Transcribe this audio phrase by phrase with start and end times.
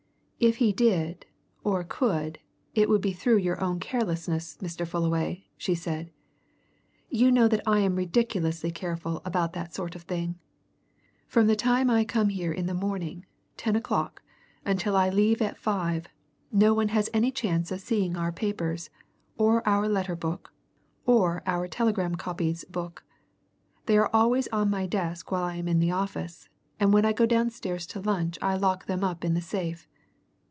[0.43, 1.27] "If he did,
[1.63, 2.39] or could,
[2.73, 4.87] it would be through your own carelessness, Mr.
[4.87, 6.09] Fullaway," she said.
[7.11, 10.39] "You know that I am ridiculously careful about that sort of thing!
[11.27, 14.23] From the time I come here in the morning ten o'clock
[14.65, 16.07] until I leave at five,
[16.51, 18.89] no one has any chance of seeing our papers,
[19.37, 20.51] or our letter book,
[21.05, 23.03] or our telegram copies book.
[23.85, 26.49] They are always on my desk while I am in the office,
[26.79, 29.87] and when I go downstairs to lunch I lock them up in the safe.